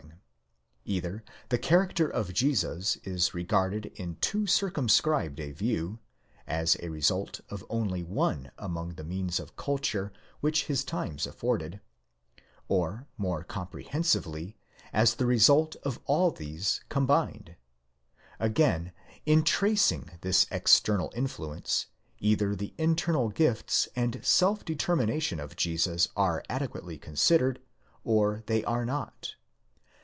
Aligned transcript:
ing: 0.83 0.95
either 0.97 1.23
the 1.49 1.57
character 1.57 2.09
of 2.09 2.33
Jesus 2.33 2.97
is 3.05 3.33
regarded 3.33 3.85
in 3.95 4.15
too 4.17 4.45
circumscribed 4.45 5.39
a 5.39 5.51
view, 5.53 5.99
as 6.45 6.73
the 6.73 6.89
result 6.89 7.39
of 7.49 7.63
only 7.69 8.03
one 8.03 8.51
among 8.57 8.95
the 8.95 9.03
means 9.03 9.39
of 9.39 9.55
culture 9.55 10.11
which 10.41 10.65
his 10.65 10.83
times 10.83 11.25
afforded, 11.25 11.79
or 12.67 13.07
more 13.17 13.43
comprehensively, 13.43 14.57
as 14.91 15.15
the 15.15 15.27
result 15.27 15.77
of 15.83 15.99
all 16.07 16.29
these 16.31 16.81
combined; 16.89 17.55
again, 18.37 18.91
in 19.25 19.43
tracing 19.43 20.09
this 20.21 20.45
external 20.51 21.13
influence, 21.15 21.85
either 22.19 22.53
the 22.53 22.73
internal 22.77 23.29
gifts 23.29 23.87
and 23.95 24.19
self 24.25 24.65
determination 24.65 25.39
of 25.39 25.55
Jesus 25.55 26.09
are 26.17 26.43
adequately 26.49 26.97
considered, 26.97 27.61
or 28.03 28.43
they 28.47 28.61
are 28.65 28.83
not. 28.85 29.35